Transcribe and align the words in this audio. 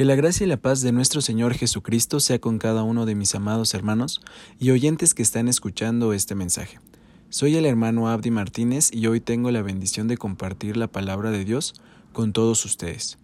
Que 0.00 0.06
la 0.06 0.14
gracia 0.14 0.46
y 0.46 0.48
la 0.48 0.56
paz 0.56 0.80
de 0.80 0.92
nuestro 0.92 1.20
Señor 1.20 1.52
Jesucristo 1.52 2.20
sea 2.20 2.38
con 2.38 2.58
cada 2.58 2.84
uno 2.84 3.04
de 3.04 3.14
mis 3.14 3.34
amados 3.34 3.74
hermanos 3.74 4.22
y 4.58 4.70
oyentes 4.70 5.12
que 5.12 5.20
están 5.20 5.46
escuchando 5.46 6.14
este 6.14 6.34
mensaje. 6.34 6.80
Soy 7.28 7.56
el 7.56 7.66
hermano 7.66 8.08
Abdi 8.08 8.30
Martínez 8.30 8.88
y 8.94 9.08
hoy 9.08 9.20
tengo 9.20 9.50
la 9.50 9.60
bendición 9.60 10.08
de 10.08 10.16
compartir 10.16 10.78
la 10.78 10.86
palabra 10.86 11.30
de 11.30 11.44
Dios 11.44 11.74
con 12.14 12.32
todos 12.32 12.64
ustedes. 12.64 13.18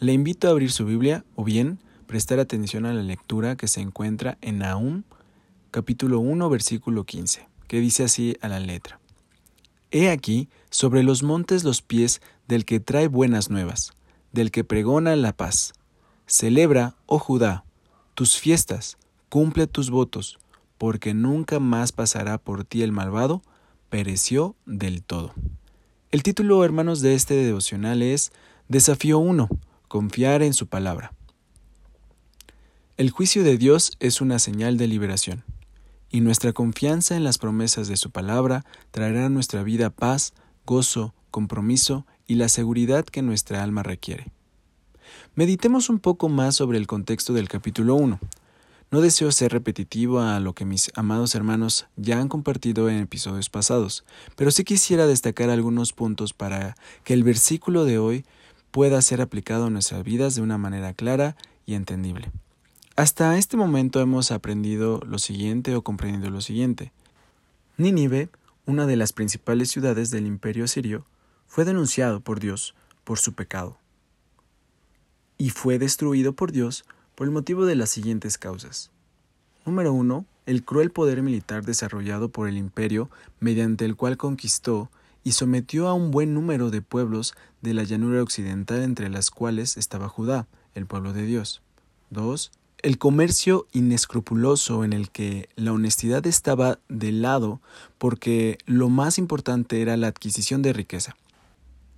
Le 0.00 0.14
invito 0.14 0.48
a 0.48 0.52
abrir 0.52 0.72
su 0.72 0.86
Biblia 0.86 1.26
o 1.34 1.44
bien 1.44 1.78
prestar 2.06 2.40
atención 2.40 2.86
a 2.86 2.94
la 2.94 3.02
lectura 3.02 3.56
que 3.56 3.68
se 3.68 3.82
encuentra 3.82 4.38
en 4.40 4.60
Nahum 4.60 5.02
capítulo 5.70 6.20
1 6.20 6.48
versículo 6.48 7.04
15, 7.04 7.46
que 7.68 7.80
dice 7.80 8.02
así 8.02 8.34
a 8.40 8.48
la 8.48 8.60
letra. 8.60 8.98
He 9.90 10.08
aquí 10.08 10.48
sobre 10.70 11.02
los 11.02 11.22
montes 11.22 11.64
los 11.64 11.82
pies 11.82 12.22
del 12.48 12.64
que 12.64 12.80
trae 12.80 13.08
buenas 13.08 13.50
nuevas, 13.50 13.92
del 14.32 14.50
que 14.50 14.64
pregona 14.64 15.16
la 15.16 15.36
paz 15.36 15.74
Celebra, 16.26 16.96
oh 17.06 17.18
Judá, 17.18 17.64
tus 18.14 18.38
fiestas, 18.38 18.96
cumple 19.28 19.66
tus 19.66 19.90
votos, 19.90 20.38
porque 20.78 21.12
nunca 21.12 21.60
más 21.60 21.92
pasará 21.92 22.38
por 22.38 22.64
ti 22.64 22.82
el 22.82 22.92
malvado, 22.92 23.42
pereció 23.90 24.56
del 24.64 25.02
todo. 25.02 25.34
El 26.10 26.22
título, 26.22 26.64
hermanos, 26.64 27.00
de 27.02 27.14
este 27.14 27.34
devocional 27.34 28.00
es 28.00 28.32
Desafío 28.68 29.18
1. 29.18 29.48
Confiar 29.88 30.42
en 30.42 30.54
su 30.54 30.66
palabra. 30.66 31.12
El 32.96 33.10
juicio 33.10 33.44
de 33.44 33.58
Dios 33.58 33.92
es 34.00 34.20
una 34.20 34.38
señal 34.38 34.78
de 34.78 34.86
liberación, 34.86 35.44
y 36.10 36.20
nuestra 36.20 36.52
confianza 36.52 37.16
en 37.16 37.24
las 37.24 37.38
promesas 37.38 37.86
de 37.88 37.96
su 37.96 38.10
palabra 38.10 38.64
traerá 38.92 39.26
a 39.26 39.30
nuestra 39.30 39.62
vida 39.62 39.90
paz, 39.90 40.32
gozo, 40.64 41.12
compromiso 41.30 42.06
y 42.26 42.36
la 42.36 42.48
seguridad 42.48 43.04
que 43.04 43.20
nuestra 43.20 43.62
alma 43.62 43.82
requiere. 43.82 44.32
Meditemos 45.34 45.88
un 45.88 45.98
poco 45.98 46.28
más 46.28 46.56
sobre 46.56 46.78
el 46.78 46.86
contexto 46.86 47.32
del 47.32 47.48
capítulo 47.48 47.94
1. 47.96 48.20
No 48.90 49.00
deseo 49.00 49.32
ser 49.32 49.50
repetitivo 49.50 50.20
a 50.20 50.38
lo 50.38 50.54
que 50.54 50.64
mis 50.64 50.92
amados 50.94 51.34
hermanos 51.34 51.86
ya 51.96 52.20
han 52.20 52.28
compartido 52.28 52.88
en 52.88 52.98
episodios 52.98 53.50
pasados, 53.50 54.04
pero 54.36 54.52
sí 54.52 54.62
quisiera 54.62 55.08
destacar 55.08 55.50
algunos 55.50 55.92
puntos 55.92 56.32
para 56.32 56.76
que 57.02 57.14
el 57.14 57.24
versículo 57.24 57.84
de 57.84 57.98
hoy 57.98 58.24
pueda 58.70 59.02
ser 59.02 59.20
aplicado 59.20 59.66
a 59.66 59.70
nuestras 59.70 60.04
vidas 60.04 60.36
de 60.36 60.42
una 60.42 60.58
manera 60.58 60.94
clara 60.94 61.36
y 61.66 61.74
entendible. 61.74 62.30
Hasta 62.94 63.36
este 63.36 63.56
momento 63.56 64.00
hemos 64.00 64.30
aprendido 64.30 65.00
lo 65.04 65.18
siguiente 65.18 65.74
o 65.74 65.82
comprendido 65.82 66.30
lo 66.30 66.40
siguiente. 66.40 66.92
Nínive, 67.76 68.28
una 68.66 68.86
de 68.86 68.94
las 68.94 69.12
principales 69.12 69.72
ciudades 69.72 70.10
del 70.10 70.26
imperio 70.28 70.68
sirio, 70.68 71.04
fue 71.48 71.64
denunciado 71.64 72.20
por 72.20 72.38
Dios 72.38 72.76
por 73.02 73.18
su 73.18 73.32
pecado 73.32 73.78
y 75.38 75.50
fue 75.50 75.78
destruido 75.78 76.32
por 76.32 76.52
Dios 76.52 76.84
por 77.14 77.26
el 77.26 77.32
motivo 77.32 77.66
de 77.66 77.76
las 77.76 77.90
siguientes 77.90 78.38
causas. 78.38 78.90
Número 79.66 79.92
1. 79.92 80.24
El 80.46 80.64
cruel 80.64 80.90
poder 80.90 81.22
militar 81.22 81.64
desarrollado 81.64 82.28
por 82.28 82.48
el 82.48 82.58
imperio, 82.58 83.08
mediante 83.40 83.84
el 83.84 83.96
cual 83.96 84.16
conquistó 84.16 84.90
y 85.22 85.32
sometió 85.32 85.88
a 85.88 85.94
un 85.94 86.10
buen 86.10 86.34
número 86.34 86.70
de 86.70 86.82
pueblos 86.82 87.34
de 87.62 87.72
la 87.72 87.84
llanura 87.84 88.22
occidental 88.22 88.82
entre 88.82 89.08
las 89.08 89.30
cuales 89.30 89.78
estaba 89.78 90.08
Judá, 90.08 90.46
el 90.74 90.86
pueblo 90.86 91.14
de 91.14 91.24
Dios. 91.24 91.62
2. 92.10 92.52
El 92.82 92.98
comercio 92.98 93.66
inescrupuloso 93.72 94.84
en 94.84 94.92
el 94.92 95.10
que 95.10 95.48
la 95.56 95.72
honestidad 95.72 96.26
estaba 96.26 96.78
de 96.90 97.12
lado 97.12 97.62
porque 97.96 98.58
lo 98.66 98.90
más 98.90 99.16
importante 99.16 99.80
era 99.80 99.96
la 99.96 100.08
adquisición 100.08 100.60
de 100.60 100.74
riqueza. 100.74 101.16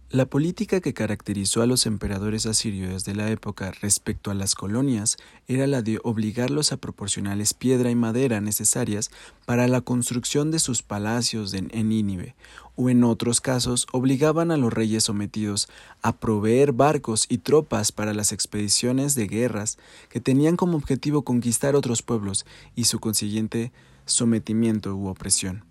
La 0.09 0.25
política 0.25 0.81
que 0.81 0.95
caracterizó 0.95 1.63
a 1.63 1.67
los 1.67 1.85
emperadores 1.85 2.47
asirios 2.47 3.05
de 3.05 3.17
la 3.17 3.29
época 3.29 3.73
respecto 3.73 4.31
a 4.31 4.35
las 4.35 4.55
colonias 4.55 5.17
era 5.49 5.67
la 5.67 5.83
de 5.83 5.99
obligarlos 6.05 6.71
a 6.71 6.77
proporcionarles 6.77 7.55
piedra 7.55 7.91
y 7.91 7.97
madera 7.97 8.41
necesarias 8.41 9.11
para 9.47 9.67
la 9.67 9.81
construcción 9.81 10.53
de 10.53 10.61
sus 10.61 10.85
palacios 10.85 11.53
en 11.55 11.89
Nínive, 11.89 12.37
o 12.77 12.89
en 12.89 13.03
otros 13.03 13.41
casos 13.41 13.89
obligaban 13.91 14.53
a 14.53 14.57
los 14.57 14.73
reyes 14.73 15.03
sometidos 15.03 15.69
a 16.03 16.17
proveer 16.17 16.71
barcos 16.71 17.27
y 17.29 17.39
tropas 17.39 17.91
para 17.91 18.15
las 18.15 18.31
expediciones 18.31 19.17
de 19.17 19.27
guerras 19.27 19.77
que 20.09 20.21
tenían 20.21 20.57
como 20.57 20.77
objetivo 20.77 21.23
conquistar 21.23 21.75
otros 21.75 22.03
pueblos 22.03 22.47
y 22.77 22.85
su 22.85 23.01
consiguiente 23.01 23.73
sometimiento 24.05 24.95
u 24.95 25.09
opresión. 25.09 25.66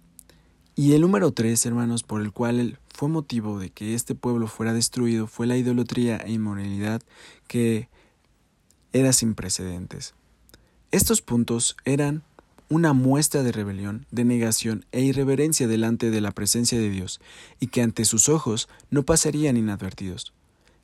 Y 0.77 0.93
el 0.93 1.01
número 1.01 1.31
tres, 1.31 1.65
hermanos, 1.65 2.03
por 2.03 2.21
el 2.21 2.33
cual 2.33 2.79
fue 2.93 3.07
motivo 3.07 3.59
de 3.59 3.69
que 3.69 3.93
este 3.93 4.13
pueblo 4.13 4.47
fuera 4.47 4.73
destruido 4.73 5.25
fue 5.25 5.47
la 5.47 5.55
idolatría 5.55 6.17
e 6.17 6.33
inmoralidad 6.33 7.01
que 7.47 7.87
era 8.91 9.13
sin 9.13 9.35
precedentes. 9.35 10.15
Estos 10.91 11.21
puntos 11.21 11.77
eran 11.85 12.23
una 12.67 12.91
muestra 12.91 13.41
de 13.41 13.53
rebelión, 13.53 14.05
de 14.11 14.25
negación 14.25 14.85
e 14.91 15.01
irreverencia 15.01 15.67
delante 15.67 16.11
de 16.11 16.19
la 16.19 16.31
presencia 16.31 16.77
de 16.77 16.89
Dios, 16.89 17.21
y 17.61 17.67
que 17.67 17.81
ante 17.81 18.03
sus 18.03 18.27
ojos 18.27 18.67
no 18.89 19.03
pasarían 19.03 19.55
inadvertidos, 19.55 20.33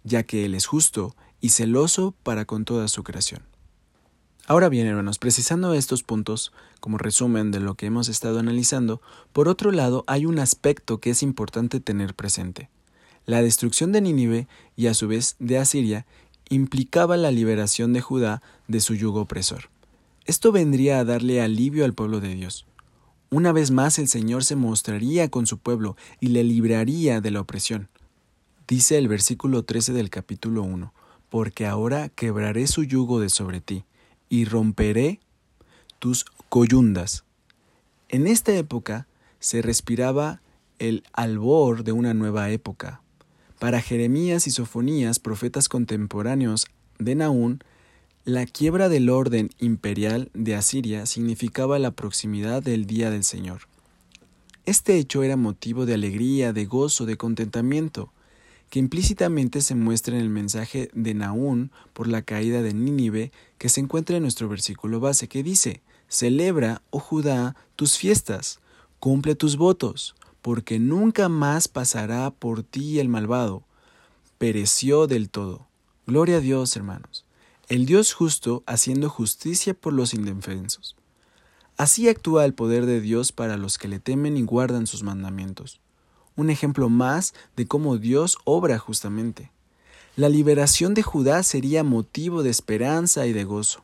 ya 0.05 0.23
que 0.23 0.45
Él 0.45 0.55
es 0.55 0.67
justo 0.67 1.17
y 1.41 1.49
celoso 1.49 2.15
para 2.23 2.45
con 2.45 2.63
toda 2.63 2.87
su 2.87 3.03
creación. 3.03 3.50
Ahora 4.47 4.69
bien, 4.69 4.87
hermanos, 4.87 5.19
precisando 5.19 5.73
estos 5.73 6.01
puntos, 6.01 6.51
como 6.79 6.97
resumen 6.97 7.51
de 7.51 7.59
lo 7.59 7.75
que 7.75 7.85
hemos 7.85 8.09
estado 8.09 8.39
analizando, 8.39 8.99
por 9.33 9.47
otro 9.47 9.71
lado 9.71 10.03
hay 10.07 10.25
un 10.25 10.39
aspecto 10.39 10.99
que 10.99 11.11
es 11.11 11.21
importante 11.21 11.79
tener 11.79 12.15
presente. 12.15 12.69
La 13.27 13.43
destrucción 13.43 13.91
de 13.91 14.01
Nínive 14.01 14.47
y 14.75 14.87
a 14.87 14.95
su 14.95 15.07
vez 15.07 15.35
de 15.37 15.59
Asiria 15.59 16.07
implicaba 16.49 17.17
la 17.17 17.31
liberación 17.31 17.93
de 17.93 18.01
Judá 18.01 18.41
de 18.67 18.81
su 18.81 18.95
yugo 18.95 19.21
opresor. 19.21 19.69
Esto 20.25 20.51
vendría 20.51 20.99
a 20.99 21.05
darle 21.05 21.39
alivio 21.39 21.85
al 21.85 21.93
pueblo 21.93 22.19
de 22.19 22.33
Dios. 22.33 22.65
Una 23.29 23.51
vez 23.51 23.69
más 23.69 23.99
el 23.99 24.07
Señor 24.07 24.43
se 24.43 24.55
mostraría 24.55 25.29
con 25.29 25.45
su 25.45 25.59
pueblo 25.59 25.95
y 26.19 26.27
le 26.27 26.43
libraría 26.43 27.21
de 27.21 27.31
la 27.31 27.41
opresión. 27.41 27.89
Dice 28.67 28.97
el 28.97 29.07
versículo 29.07 29.63
13 29.63 29.93
del 29.93 30.09
capítulo 30.09 30.63
1, 30.63 30.93
porque 31.29 31.67
ahora 31.67 32.09
quebraré 32.09 32.65
su 32.67 32.83
yugo 32.83 33.19
de 33.19 33.29
sobre 33.29 33.61
ti 33.61 33.85
y 34.31 34.45
romperé 34.45 35.19
tus 35.99 36.23
coyundas. 36.47 37.25
En 38.07 38.27
esta 38.27 38.55
época 38.55 39.05
se 39.39 39.61
respiraba 39.61 40.41
el 40.79 41.03
albor 41.11 41.83
de 41.83 41.91
una 41.91 42.13
nueva 42.13 42.49
época. 42.49 43.01
Para 43.59 43.81
Jeremías 43.81 44.47
y 44.47 44.51
Sofonías, 44.51 45.19
profetas 45.19 45.67
contemporáneos 45.67 46.67
de 46.97 47.13
Naún, 47.15 47.59
la 48.23 48.45
quiebra 48.45 48.87
del 48.87 49.09
orden 49.09 49.49
imperial 49.59 50.31
de 50.33 50.55
Asiria 50.55 51.05
significaba 51.05 51.77
la 51.77 51.91
proximidad 51.91 52.63
del 52.63 52.85
día 52.85 53.11
del 53.11 53.25
Señor. 53.25 53.63
Este 54.65 54.95
hecho 54.95 55.23
era 55.23 55.35
motivo 55.35 55.85
de 55.85 55.95
alegría, 55.95 56.53
de 56.53 56.65
gozo, 56.65 57.05
de 57.05 57.17
contentamiento, 57.17 58.13
que 58.71 58.79
implícitamente 58.79 59.59
se 59.59 59.75
muestra 59.75 60.15
en 60.15 60.21
el 60.21 60.29
mensaje 60.29 60.89
de 60.93 61.13
Naún 61.13 61.71
por 61.91 62.07
la 62.07 62.21
caída 62.21 62.61
de 62.61 62.73
Nínive 62.73 63.33
que 63.57 63.67
se 63.67 63.81
encuentra 63.81 64.15
en 64.15 64.23
nuestro 64.23 64.47
versículo 64.47 65.01
base, 65.01 65.27
que 65.27 65.43
dice, 65.43 65.81
Celebra, 66.07 66.81
oh 66.89 66.99
Judá, 66.99 67.57
tus 67.75 67.97
fiestas, 67.97 68.61
cumple 68.99 69.35
tus 69.35 69.57
votos, 69.57 70.15
porque 70.41 70.79
nunca 70.79 71.27
más 71.27 71.67
pasará 71.67 72.31
por 72.31 72.63
ti 72.63 72.99
el 72.99 73.09
malvado. 73.09 73.65
Pereció 74.37 75.05
del 75.05 75.29
todo. 75.29 75.67
Gloria 76.07 76.37
a 76.37 76.39
Dios, 76.39 76.73
hermanos. 76.77 77.25
El 77.67 77.85
Dios 77.85 78.13
justo 78.13 78.63
haciendo 78.67 79.09
justicia 79.09 79.73
por 79.73 79.91
los 79.91 80.13
indefensos. 80.13 80.95
Así 81.75 82.07
actúa 82.07 82.45
el 82.45 82.53
poder 82.53 82.85
de 82.85 83.01
Dios 83.01 83.33
para 83.33 83.57
los 83.57 83.77
que 83.77 83.89
le 83.89 83.99
temen 83.99 84.37
y 84.37 84.43
guardan 84.43 84.87
sus 84.87 85.03
mandamientos 85.03 85.80
un 86.41 86.49
ejemplo 86.49 86.89
más 86.89 87.33
de 87.55 87.67
cómo 87.67 87.97
Dios 87.97 88.37
obra 88.43 88.77
justamente. 88.77 89.51
La 90.17 90.27
liberación 90.27 90.93
de 90.93 91.03
Judá 91.03 91.41
sería 91.43 91.83
motivo 91.85 92.43
de 92.43 92.49
esperanza 92.49 93.25
y 93.27 93.31
de 93.31 93.45
gozo. 93.45 93.81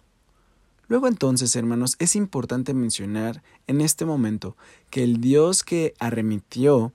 Luego 0.89 1.07
entonces, 1.07 1.55
hermanos, 1.55 1.95
es 1.99 2.15
importante 2.15 2.73
mencionar 2.73 3.43
en 3.67 3.79
este 3.79 4.05
momento 4.05 4.57
que 4.89 5.03
el 5.03 5.21
Dios 5.21 5.63
que 5.63 5.93
arremitió 5.99 6.91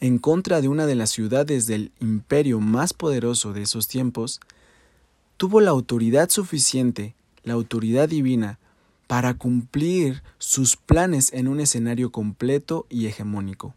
en 0.00 0.18
contra 0.18 0.60
de 0.60 0.68
una 0.68 0.86
de 0.86 0.94
las 0.94 1.10
ciudades 1.10 1.66
del 1.66 1.92
imperio 2.00 2.60
más 2.60 2.92
poderoso 2.92 3.52
de 3.52 3.62
esos 3.62 3.88
tiempos, 3.88 4.40
tuvo 5.36 5.60
la 5.60 5.70
autoridad 5.70 6.30
suficiente, 6.30 7.14
la 7.42 7.54
autoridad 7.54 8.08
divina, 8.08 8.58
para 9.06 9.34
cumplir 9.34 10.22
sus 10.38 10.76
planes 10.76 11.32
en 11.32 11.48
un 11.48 11.60
escenario 11.60 12.12
completo 12.12 12.86
y 12.90 13.06
hegemónico 13.06 13.74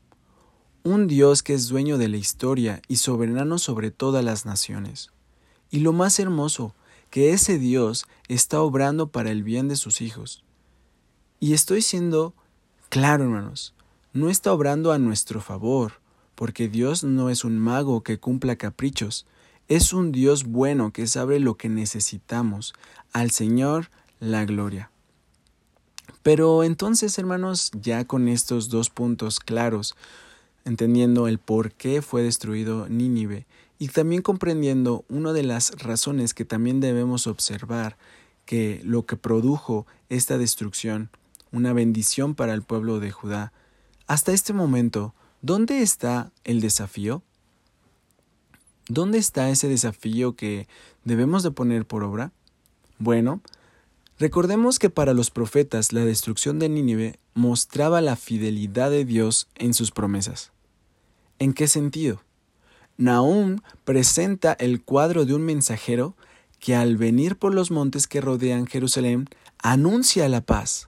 un 0.83 1.07
Dios 1.07 1.43
que 1.43 1.53
es 1.53 1.67
dueño 1.67 1.97
de 1.97 2.07
la 2.07 2.17
historia 2.17 2.81
y 2.87 2.97
soberano 2.97 3.57
sobre 3.57 3.91
todas 3.91 4.23
las 4.23 4.45
naciones. 4.45 5.11
Y 5.69 5.79
lo 5.79 5.93
más 5.93 6.19
hermoso, 6.19 6.75
que 7.09 7.33
ese 7.33 7.59
Dios 7.59 8.05
está 8.27 8.61
obrando 8.61 9.07
para 9.07 9.31
el 9.31 9.43
bien 9.43 9.67
de 9.67 9.75
sus 9.75 10.01
hijos. 10.01 10.43
Y 11.39 11.53
estoy 11.53 11.81
siendo 11.81 12.33
claro, 12.89 13.25
hermanos, 13.25 13.73
no 14.13 14.29
está 14.29 14.53
obrando 14.53 14.91
a 14.91 14.97
nuestro 14.97 15.41
favor, 15.41 15.93
porque 16.35 16.67
Dios 16.67 17.03
no 17.03 17.29
es 17.29 17.43
un 17.43 17.59
mago 17.59 18.01
que 18.01 18.19
cumpla 18.19 18.55
caprichos, 18.55 19.25
es 19.67 19.93
un 19.93 20.11
Dios 20.11 20.45
bueno 20.45 20.91
que 20.91 21.07
sabe 21.07 21.39
lo 21.39 21.55
que 21.55 21.69
necesitamos. 21.69 22.73
Al 23.13 23.31
Señor 23.31 23.89
la 24.19 24.45
gloria. 24.45 24.91
Pero 26.23 26.63
entonces, 26.63 27.17
hermanos, 27.17 27.71
ya 27.81 28.05
con 28.05 28.27
estos 28.27 28.69
dos 28.69 28.89
puntos 28.89 29.39
claros, 29.39 29.95
entendiendo 30.65 31.27
el 31.27 31.39
por 31.39 31.71
qué 31.71 32.01
fue 32.01 32.23
destruido 32.23 32.87
Nínive 32.89 33.45
y 33.79 33.87
también 33.87 34.21
comprendiendo 34.21 35.05
una 35.09 35.33
de 35.33 35.43
las 35.43 35.71
razones 35.81 36.33
que 36.33 36.45
también 36.45 36.79
debemos 36.79 37.27
observar 37.27 37.97
que 38.45 38.81
lo 38.83 39.05
que 39.05 39.17
produjo 39.17 39.87
esta 40.09 40.37
destrucción, 40.37 41.09
una 41.51 41.73
bendición 41.73 42.35
para 42.35 42.53
el 42.53 42.61
pueblo 42.61 42.99
de 42.99 43.11
Judá, 43.11 43.53
hasta 44.07 44.33
este 44.33 44.53
momento, 44.53 45.15
¿dónde 45.41 45.81
está 45.81 46.31
el 46.43 46.61
desafío? 46.61 47.23
¿Dónde 48.87 49.17
está 49.17 49.49
ese 49.49 49.67
desafío 49.67 50.35
que 50.35 50.67
debemos 51.03 51.43
de 51.43 51.51
poner 51.51 51.85
por 51.85 52.03
obra? 52.03 52.31
Bueno, 52.99 53.41
recordemos 54.21 54.77
que 54.77 54.91
para 54.91 55.13
los 55.13 55.31
profetas 55.31 55.93
la 55.93 56.05
destrucción 56.05 56.59
de 56.59 56.69
Nínive 56.69 57.19
mostraba 57.33 58.01
la 58.01 58.15
fidelidad 58.15 58.91
de 58.91 59.03
Dios 59.03 59.47
en 59.55 59.73
sus 59.73 59.89
promesas. 59.89 60.51
¿En 61.39 61.53
qué 61.53 61.67
sentido? 61.67 62.21
Nahum 62.97 63.61
presenta 63.83 64.53
el 64.53 64.83
cuadro 64.83 65.25
de 65.25 65.33
un 65.33 65.41
mensajero 65.41 66.15
que 66.59 66.75
al 66.75 66.97
venir 66.97 67.35
por 67.35 67.55
los 67.55 67.71
montes 67.71 68.07
que 68.07 68.21
rodean 68.21 68.67
Jerusalén 68.67 69.27
anuncia 69.57 70.29
la 70.29 70.41
paz. 70.41 70.87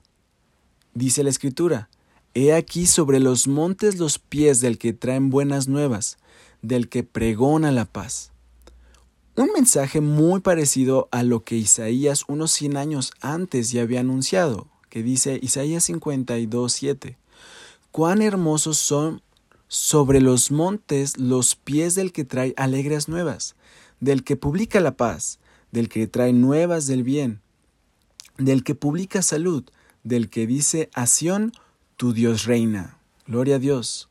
Dice 0.94 1.24
la 1.24 1.30
escritura, 1.30 1.88
He 2.34 2.52
aquí 2.52 2.86
sobre 2.86 3.18
los 3.18 3.48
montes 3.48 3.98
los 3.98 4.20
pies 4.20 4.60
del 4.60 4.78
que 4.78 4.92
traen 4.92 5.30
buenas 5.30 5.66
nuevas, 5.66 6.18
del 6.62 6.88
que 6.88 7.02
pregona 7.02 7.72
la 7.72 7.84
paz. 7.84 8.33
Un 9.36 9.50
mensaje 9.52 10.00
muy 10.00 10.40
parecido 10.40 11.08
a 11.10 11.24
lo 11.24 11.42
que 11.42 11.56
Isaías 11.56 12.24
unos 12.28 12.52
cien 12.52 12.76
años 12.76 13.12
antes 13.20 13.72
ya 13.72 13.82
había 13.82 13.98
anunciado, 13.98 14.68
que 14.90 15.02
dice 15.02 15.40
Isaías 15.42 15.88
52.7. 15.88 17.16
Cuán 17.90 18.22
hermosos 18.22 18.78
son 18.78 19.22
sobre 19.66 20.20
los 20.20 20.52
montes 20.52 21.18
los 21.18 21.56
pies 21.56 21.96
del 21.96 22.12
que 22.12 22.24
trae 22.24 22.54
alegres 22.56 23.08
nuevas, 23.08 23.56
del 23.98 24.22
que 24.22 24.36
publica 24.36 24.78
la 24.78 24.96
paz, 24.96 25.40
del 25.72 25.88
que 25.88 26.06
trae 26.06 26.32
nuevas 26.32 26.86
del 26.86 27.02
bien, 27.02 27.40
del 28.38 28.62
que 28.62 28.76
publica 28.76 29.20
salud, 29.20 29.64
del 30.04 30.30
que 30.30 30.46
dice 30.46 30.90
a 30.94 31.06
tu 31.96 32.12
Dios 32.12 32.44
reina. 32.44 32.98
Gloria 33.26 33.56
a 33.56 33.58
Dios. 33.58 34.08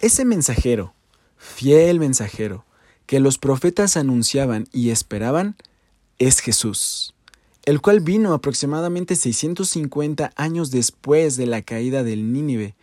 Ese 0.00 0.26
mensajero, 0.26 0.92
fiel 1.38 1.98
mensajero, 1.98 2.66
que 3.06 3.20
los 3.20 3.38
profetas 3.38 3.96
anunciaban 3.96 4.66
y 4.72 4.90
esperaban, 4.90 5.56
es 6.18 6.40
Jesús, 6.40 7.14
el 7.64 7.80
cual 7.80 8.00
vino 8.00 8.32
aproximadamente 8.32 9.16
650 9.16 10.32
años 10.36 10.70
después 10.70 11.36
de 11.36 11.46
la 11.46 11.62
caída 11.62 12.02
del 12.02 12.32
Nínive, 12.32 12.74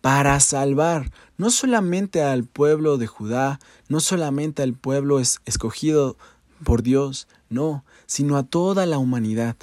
para 0.00 0.40
salvar 0.40 1.10
no 1.36 1.50
solamente 1.50 2.22
al 2.22 2.44
pueblo 2.44 2.96
de 2.96 3.06
Judá, 3.06 3.60
no 3.88 4.00
solamente 4.00 4.62
al 4.62 4.74
pueblo 4.74 5.20
escogido 5.20 6.16
por 6.64 6.82
Dios, 6.82 7.28
no, 7.48 7.84
sino 8.06 8.36
a 8.36 8.42
toda 8.42 8.86
la 8.86 8.98
humanidad. 8.98 9.56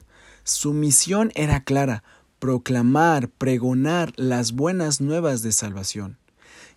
Su 0.43 0.73
misión 0.73 1.31
era 1.35 1.63
clara, 1.63 2.03
proclamar, 2.39 3.29
pregonar 3.29 4.13
las 4.15 4.53
buenas 4.53 5.01
nuevas 5.01 5.41
de 5.41 5.51
salvación. 5.51 6.17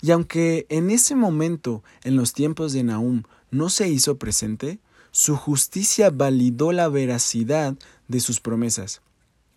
Y 0.02 0.10
aunque 0.10 0.66
en 0.68 0.90
ese 0.90 1.14
momento, 1.14 1.82
en 2.04 2.16
los 2.16 2.32
tiempos 2.32 2.72
de 2.72 2.84
Nahum, 2.84 3.22
no 3.50 3.68
se 3.68 3.88
hizo 3.88 4.16
presente, 4.16 4.78
su 5.10 5.36
justicia 5.36 6.10
validó 6.10 6.72
la 6.72 6.88
veracidad 6.88 7.76
de 8.08 8.20
sus 8.20 8.40
promesas. 8.40 9.02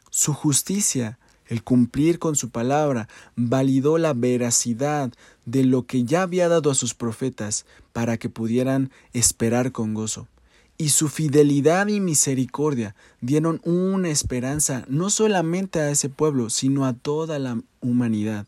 Su 0.10 0.34
justicia 0.34 1.18
el 1.48 1.64
cumplir 1.64 2.20
con 2.20 2.36
su 2.36 2.50
palabra 2.50 3.08
validó 3.36 3.98
la 3.98 4.14
veracidad 4.14 5.12
de 5.46 5.64
lo 5.64 5.86
que 5.86 6.04
ya 6.04 6.24
había 6.24 6.48
dado 6.48 6.72
a 6.72 6.76
sus 6.76 6.94
profetas 6.94 7.66
para 7.92 8.18
que 8.18 8.30
pudieran 8.30 8.92
esperar 9.14 9.72
con 9.72 9.94
gozo. 9.94 10.28
Y 10.78 10.90
su 10.90 11.10
fidelidad 11.10 11.88
y 11.88 12.00
misericordia 12.00 12.96
dieron 13.22 13.62
una 13.64 14.10
esperanza 14.10 14.86
no 14.88 15.10
solamente 15.10 15.80
a 15.80 15.92
ese 15.92 16.10
pueblo, 16.10 16.50
sino 16.50 16.86
a 16.86 16.94
toda 16.94 17.38
la 17.40 17.62
humanidad. 17.82 18.48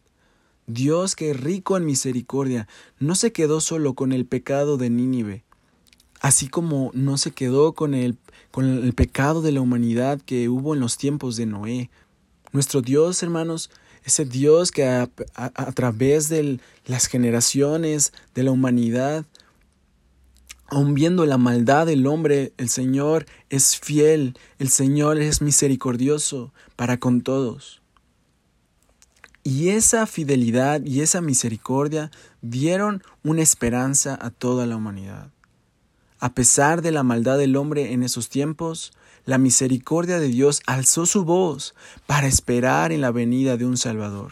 Dios, 0.67 1.15
que 1.15 1.33
rico 1.33 1.77
en 1.77 1.85
misericordia, 1.85 2.67
no 3.00 3.15
se 3.15 3.31
quedó 3.31 3.62
solo 3.62 3.94
con 3.94 4.12
el 4.12 4.25
pecado 4.25 4.77
de 4.77 4.89
Nínive, 4.89 5.44
así 6.21 6.47
como 6.47 6.91
no 6.94 7.17
se 7.17 7.31
quedó 7.31 7.73
con 7.73 7.94
el, 7.94 8.17
con 8.51 8.65
el 8.65 8.94
pecado 8.94 9.41
de 9.41 9.51
la 9.51 9.62
humanidad 9.62 10.19
que 10.21 10.50
hubo 10.50 10.73
en 10.73 10.79
los 10.79 10.97
tiempos 10.97 11.35
de 11.35 11.45
Noé, 11.45 11.89
nuestro 12.51 12.81
Dios, 12.81 13.21
hermanos, 13.21 13.69
ese 14.06 14.23
Dios 14.23 14.71
que 14.71 14.85
a, 14.85 15.07
través 15.73 16.29
de 16.29 16.59
las 16.85 17.07
generaciones 17.07 18.13
de 18.35 18.44
la 18.44 18.51
humanidad, 18.51 19.25
aun 20.67 20.94
viendo 20.94 21.25
la 21.25 21.38
maldad 21.38 21.88
del 21.88 22.06
hombre, 22.07 22.53
el 22.57 22.69
Señor 22.69 23.25
es 23.50 23.77
fiel, 23.79 24.38
el 24.59 24.69
Señor 24.69 25.19
es 25.19 25.41
misericordioso 25.41 26.53
para 26.75 26.97
con 26.97 27.21
todos. 27.21 27.81
Y 29.47 29.69
esa 29.69 30.07
fidelidad 30.07 30.83
y 30.83 31.01
esa 31.01 31.21
misericordia 31.21 32.09
dieron 32.42 33.03
una 33.24 33.44
esperanza 33.44 34.18
a 34.19 34.31
toda 34.31 34.65
la 34.65 34.75
humanidad. 34.75 35.30
A 36.18 36.33
pesar 36.33 36.81
de 36.81 36.92
la 36.92 37.03
maldad 37.03 37.38
del 37.38 37.56
hombre 37.56 37.94
en 37.94 38.01
esos 38.01 38.27
tiempos, 38.27 38.92
la 39.24 39.38
misericordia 39.38 40.19
de 40.19 40.30
Dios 40.30 40.63
alzó 40.65 41.06
su 41.06 41.25
voz 41.25 41.75
para 42.07 42.25
esperar 42.25 42.92
en 42.92 43.01
la 43.01 43.12
venida 43.12 43.56
de 43.56 43.68
un 43.68 43.77
Salvador. 43.77 44.31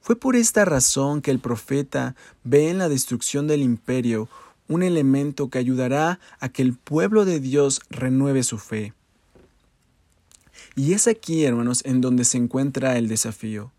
Fue 0.00 0.14
por 0.14 0.36
esta 0.36 0.64
razón 0.64 1.20
que 1.20 1.32
el 1.32 1.40
profeta 1.40 2.14
ve 2.44 2.70
en 2.70 2.78
la 2.78 2.88
destrucción 2.88 3.48
del 3.48 3.60
imperio 3.60 4.28
un 4.68 4.84
elemento 4.84 5.50
que 5.50 5.58
ayudará 5.58 6.20
a 6.38 6.48
que 6.48 6.62
el 6.62 6.74
pueblo 6.74 7.24
de 7.24 7.40
Dios 7.40 7.80
renueve 7.90 8.44
su 8.44 8.58
fe. 8.58 8.92
Y 10.76 10.92
es 10.92 11.08
aquí, 11.08 11.42
hermanos, 11.44 11.82
en 11.84 12.00
donde 12.00 12.24
se 12.24 12.38
encuentra 12.38 12.98
el 12.98 13.08
desafío. 13.08 13.72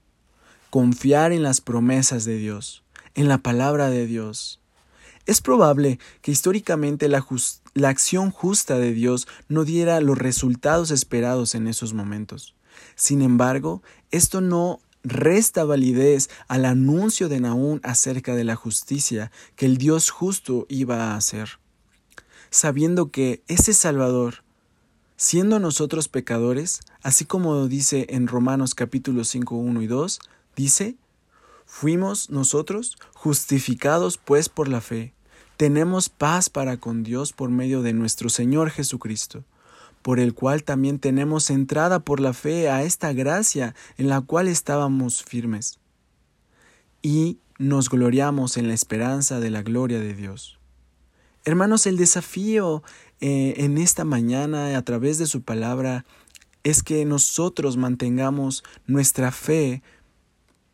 Confiar 0.70 1.32
en 1.32 1.44
las 1.44 1.62
promesas 1.62 2.26
de 2.26 2.38
Dios, 2.38 2.84
en 3.16 3.28
la 3.28 3.38
palabra 3.38 3.90
de 3.90 4.06
Dios. 4.06 4.60
Es 5.28 5.42
probable 5.42 6.00
que 6.22 6.32
históricamente 6.32 7.10
la, 7.10 7.26
acción 7.90 8.32
justa 8.32 8.78
de 8.78 8.94
Dios 8.94 9.28
no 9.50 9.66
diera 9.66 10.00
los 10.00 10.18
resultados 10.18 10.90
esperados 10.90 11.54
en 11.54 11.68
esos 11.68 11.94
momentos. 11.94 12.56
Sin 12.96 13.22
embargo, 13.22 13.84
esto 14.10 14.40
no 14.40 14.80
resta 15.04 15.64
validez 15.66 16.30
al 16.48 16.66
anuncio 16.66 17.30
de 17.30 17.40
Naún 17.42 17.82
acerca 17.84 18.36
de 18.36 18.46
la 18.46 18.56
justicia 18.56 19.32
que 19.56 19.66
el 19.66 19.78
Dios 19.78 20.10
justo 20.10 20.66
iba 20.70 21.12
a 21.12 21.18
hacer. 21.18 21.60
Sabiendo 22.50 23.12
que 23.12 23.42
ese 23.48 23.74
Salvador, 23.74 24.44
siendo 25.18 25.60
nosotros 25.60 26.08
pecadores, 26.08 26.80
así 27.04 27.26
como 27.26 27.68
dice 27.68 28.08
en 28.10 28.28
Romanos 28.28 28.76
capítulo 28.76 29.26
5, 29.26 29.56
1 29.56 29.82
y 29.82 29.88
2, 29.88 30.20
dice, 30.58 30.98
fuimos 31.66 32.30
nosotros 32.30 32.98
justificados 33.14 34.18
pues 34.18 34.50
por 34.50 34.68
la 34.68 34.82
fe 34.82 35.14
tenemos 35.58 36.10
paz 36.10 36.50
para 36.50 36.78
con 36.78 37.04
Dios 37.04 37.34
por 37.34 37.50
medio 37.50 37.82
de 37.82 37.92
nuestro 37.92 38.30
Señor 38.30 38.70
Jesucristo, 38.70 39.44
por 40.04 40.20
el 40.20 40.36
cual 40.36 40.64
también 40.64 41.00
tenemos 41.00 41.50
entrada 41.50 42.00
por 42.00 42.20
la 42.20 42.34
fe 42.34 42.70
a 42.70 42.84
esta 42.84 43.12
gracia 43.12 43.74
en 43.98 44.08
la 44.08 44.22
cual 44.22 44.48
estábamos 44.48 45.24
firmes. 45.24 45.80
Y 47.02 47.40
nos 47.58 47.90
gloriamos 47.90 48.58
en 48.58 48.68
la 48.68 48.76
esperanza 48.76 49.40
de 49.40 49.50
la 49.50 49.64
gloria 49.64 50.00
de 50.00 50.14
Dios. 50.14 50.60
Hermanos, 51.44 51.88
el 51.88 51.98
desafío 51.98 52.84
eh, 53.20 53.56
en 53.58 53.80
esta 53.80 54.06
mañana 54.06 54.78
a 54.78 54.82
través 54.84 55.18
de 55.18 55.26
su 55.26 55.42
palabra 55.42 56.06
es 56.64 56.84
que 56.84 57.04
nosotros 57.06 57.78
mantengamos 57.78 58.64
nuestra 58.86 59.32
fe 59.32 59.82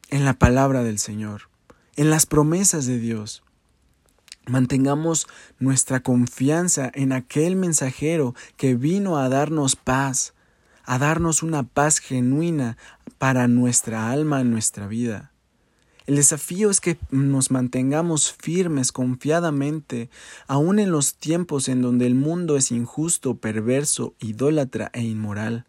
en 0.09 0.25
la 0.25 0.33
palabra 0.33 0.83
del 0.83 0.99
Señor, 0.99 1.49
en 1.95 2.09
las 2.09 2.25
promesas 2.25 2.85
de 2.85 2.99
Dios. 2.99 3.43
Mantengamos 4.45 5.27
nuestra 5.59 6.01
confianza 6.01 6.91
en 6.93 7.13
aquel 7.13 7.55
mensajero 7.55 8.35
que 8.57 8.75
vino 8.75 9.17
a 9.17 9.29
darnos 9.29 9.75
paz, 9.75 10.33
a 10.83 10.97
darnos 10.97 11.43
una 11.43 11.63
paz 11.63 11.99
genuina 11.99 12.77
para 13.17 13.47
nuestra 13.47 14.11
alma 14.11 14.41
y 14.41 14.43
nuestra 14.43 14.87
vida. 14.87 15.31
El 16.05 16.17
desafío 16.17 16.69
es 16.69 16.81
que 16.81 16.97
nos 17.11 17.49
mantengamos 17.49 18.33
firmes 18.33 18.91
confiadamente, 18.91 20.09
aun 20.47 20.79
en 20.79 20.91
los 20.91 21.15
tiempos 21.15 21.69
en 21.69 21.81
donde 21.81 22.05
el 22.05 22.15
mundo 22.15 22.57
es 22.57 22.71
injusto, 22.71 23.37
perverso, 23.37 24.13
idólatra 24.19 24.89
e 24.93 25.01
inmoral 25.01 25.65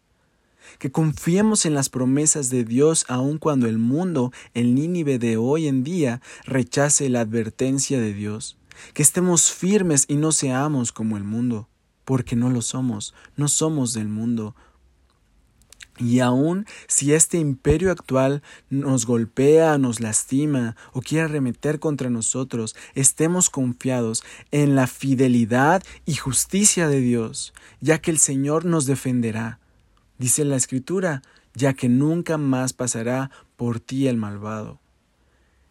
que 0.79 0.91
confiemos 0.91 1.65
en 1.65 1.73
las 1.73 1.89
promesas 1.89 2.49
de 2.49 2.63
Dios 2.63 3.05
aun 3.07 3.37
cuando 3.37 3.67
el 3.67 3.77
mundo, 3.77 4.31
el 4.53 4.75
Nínive 4.75 5.19
de 5.19 5.37
hoy 5.37 5.67
en 5.67 5.83
día, 5.83 6.21
rechace 6.45 7.09
la 7.09 7.21
advertencia 7.21 7.99
de 7.99 8.13
Dios, 8.13 8.57
que 8.93 9.03
estemos 9.03 9.51
firmes 9.51 10.05
y 10.07 10.15
no 10.15 10.31
seamos 10.31 10.91
como 10.91 11.17
el 11.17 11.23
mundo, 11.23 11.67
porque 12.03 12.35
no 12.35 12.49
lo 12.49 12.61
somos, 12.61 13.13
no 13.35 13.47
somos 13.47 13.93
del 13.93 14.07
mundo. 14.07 14.55
Y 15.97 16.19
aun 16.19 16.65
si 16.87 17.13
este 17.13 17.37
imperio 17.37 17.89
actual 17.89 18.43
nos 18.69 19.05
golpea, 19.05 19.77
nos 19.77 20.01
lastima 20.01 20.75
o 20.91 20.99
quiere 21.01 21.25
arremeter 21.25 21.79
contra 21.79 22.09
nosotros, 22.09 22.75
estemos 22.95 23.49
confiados 23.49 24.23
en 24.51 24.75
la 24.75 24.87
fidelidad 24.87 25.83
y 26.05 26.15
justicia 26.15 26.89
de 26.89 26.99
Dios, 26.99 27.53
ya 27.79 27.99
que 27.99 28.11
el 28.11 28.17
Señor 28.17 28.65
nos 28.65 28.85
defenderá. 28.85 29.59
Dice 30.17 30.45
la 30.45 30.55
Escritura, 30.55 31.21
ya 31.53 31.73
que 31.73 31.89
nunca 31.89 32.37
más 32.37 32.73
pasará 32.73 33.31
por 33.55 33.79
ti 33.79 34.07
el 34.07 34.17
malvado. 34.17 34.79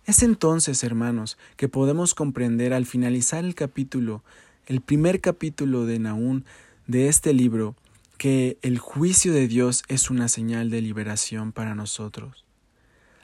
Es 0.06 0.22
entonces, 0.22 0.84
hermanos, 0.84 1.38
que 1.56 1.68
podemos 1.68 2.14
comprender 2.14 2.74
al 2.74 2.84
finalizar 2.84 3.44
el 3.44 3.54
capítulo, 3.54 4.22
el 4.66 4.80
primer 4.80 5.20
capítulo 5.20 5.86
de 5.86 5.98
Naún 5.98 6.44
de 6.86 7.08
este 7.08 7.32
libro, 7.32 7.74
que 8.18 8.58
el 8.62 8.78
juicio 8.78 9.32
de 9.32 9.48
Dios 9.48 9.82
es 9.88 10.10
una 10.10 10.28
señal 10.28 10.70
de 10.70 10.82
liberación 10.82 11.52
para 11.52 11.74
nosotros. 11.74 12.44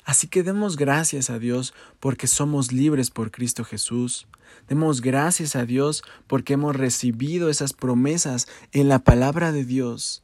Así 0.04 0.26
que 0.26 0.42
demos 0.42 0.76
gracias 0.76 1.30
a 1.30 1.38
Dios 1.38 1.74
porque 2.00 2.26
somos 2.26 2.72
libres 2.72 3.10
por 3.10 3.30
Cristo 3.30 3.64
Jesús. 3.64 4.26
Demos 4.68 5.02
gracias 5.02 5.56
a 5.56 5.66
Dios 5.66 6.02
porque 6.26 6.54
hemos 6.54 6.74
recibido 6.74 7.50
esas 7.50 7.74
promesas 7.74 8.48
en 8.72 8.88
la 8.88 8.98
palabra 9.00 9.52
de 9.52 9.64
Dios. 9.64 10.22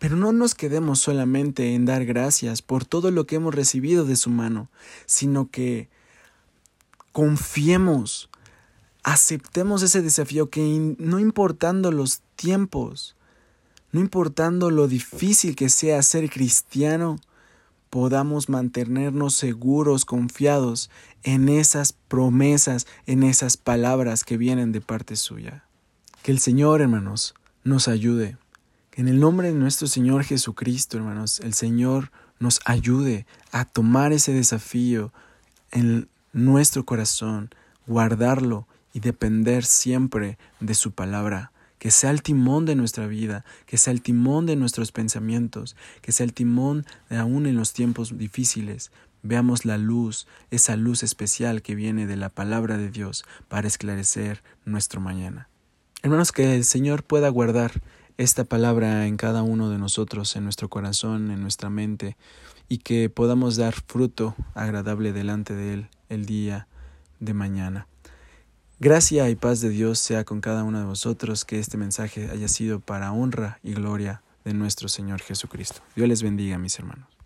Pero 0.00 0.16
no 0.16 0.32
nos 0.32 0.54
quedemos 0.54 0.98
solamente 0.98 1.74
en 1.74 1.84
dar 1.84 2.06
gracias 2.06 2.62
por 2.62 2.86
todo 2.86 3.10
lo 3.10 3.26
que 3.26 3.36
hemos 3.36 3.54
recibido 3.54 4.06
de 4.06 4.16
su 4.16 4.30
mano, 4.30 4.70
sino 5.04 5.50
que 5.50 5.90
confiemos, 7.12 8.30
aceptemos 9.02 9.82
ese 9.82 10.00
desafío 10.00 10.48
que 10.48 10.96
no 10.98 11.20
importando 11.20 11.92
los 11.92 12.22
tiempos, 12.34 13.14
no 13.92 14.00
importando 14.00 14.70
lo 14.70 14.88
difícil 14.88 15.54
que 15.54 15.68
sea 15.68 16.00
ser 16.00 16.30
cristiano, 16.30 17.18
podamos 17.90 18.48
mantenernos 18.48 19.34
seguros, 19.34 20.06
confiados 20.06 20.88
en 21.24 21.50
esas 21.50 21.92
promesas, 21.92 22.86
en 23.04 23.22
esas 23.22 23.58
palabras 23.58 24.24
que 24.24 24.38
vienen 24.38 24.72
de 24.72 24.80
parte 24.80 25.14
suya. 25.16 25.64
Que 26.22 26.32
el 26.32 26.38
Señor, 26.38 26.80
hermanos, 26.80 27.34
nos 27.64 27.86
ayude. 27.86 28.38
En 28.96 29.06
el 29.06 29.20
nombre 29.20 29.48
de 29.48 29.54
nuestro 29.54 29.86
Señor 29.86 30.24
Jesucristo, 30.24 30.96
hermanos, 30.96 31.38
el 31.40 31.54
Señor 31.54 32.10
nos 32.40 32.60
ayude 32.64 33.24
a 33.52 33.64
tomar 33.64 34.12
ese 34.12 34.32
desafío 34.32 35.12
en 35.70 36.08
nuestro 36.32 36.84
corazón, 36.84 37.50
guardarlo 37.86 38.66
y 38.92 38.98
depender 38.98 39.64
siempre 39.64 40.38
de 40.58 40.74
su 40.74 40.90
palabra. 40.90 41.52
Que 41.78 41.92
sea 41.92 42.10
el 42.10 42.22
timón 42.22 42.66
de 42.66 42.74
nuestra 42.74 43.06
vida, 43.06 43.44
que 43.64 43.78
sea 43.78 43.92
el 43.92 44.02
timón 44.02 44.44
de 44.46 44.56
nuestros 44.56 44.90
pensamientos, 44.90 45.76
que 46.02 46.10
sea 46.10 46.24
el 46.24 46.34
timón 46.34 46.84
de 47.08 47.16
aún 47.16 47.46
en 47.46 47.54
los 47.54 47.72
tiempos 47.72 48.18
difíciles. 48.18 48.90
Veamos 49.22 49.64
la 49.64 49.78
luz, 49.78 50.26
esa 50.50 50.74
luz 50.74 51.04
especial 51.04 51.62
que 51.62 51.76
viene 51.76 52.08
de 52.08 52.16
la 52.16 52.28
palabra 52.28 52.76
de 52.76 52.90
Dios 52.90 53.24
para 53.48 53.68
esclarecer 53.68 54.42
nuestro 54.64 55.00
mañana. 55.00 55.48
Hermanos, 56.02 56.32
que 56.32 56.56
el 56.56 56.64
Señor 56.64 57.04
pueda 57.04 57.28
guardar 57.28 57.80
esta 58.20 58.44
palabra 58.44 59.06
en 59.06 59.16
cada 59.16 59.42
uno 59.42 59.70
de 59.70 59.78
nosotros, 59.78 60.36
en 60.36 60.44
nuestro 60.44 60.68
corazón, 60.68 61.30
en 61.30 61.40
nuestra 61.40 61.70
mente, 61.70 62.18
y 62.68 62.76
que 62.76 63.08
podamos 63.08 63.56
dar 63.56 63.72
fruto 63.72 64.34
agradable 64.54 65.14
delante 65.14 65.54
de 65.54 65.72
Él 65.72 65.88
el 66.10 66.26
día 66.26 66.68
de 67.18 67.32
mañana. 67.32 67.86
Gracia 68.78 69.30
y 69.30 69.36
paz 69.36 69.62
de 69.62 69.70
Dios 69.70 69.98
sea 69.98 70.24
con 70.24 70.42
cada 70.42 70.64
uno 70.64 70.80
de 70.80 70.84
vosotros, 70.84 71.46
que 71.46 71.58
este 71.58 71.78
mensaje 71.78 72.28
haya 72.30 72.48
sido 72.48 72.80
para 72.80 73.10
honra 73.10 73.58
y 73.62 73.72
gloria 73.72 74.22
de 74.44 74.52
nuestro 74.52 74.88
Señor 74.88 75.22
Jesucristo. 75.22 75.80
Dios 75.96 76.06
les 76.06 76.22
bendiga, 76.22 76.58
mis 76.58 76.78
hermanos. 76.78 77.19